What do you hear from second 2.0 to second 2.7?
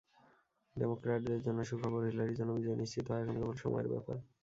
হিলারির জন্য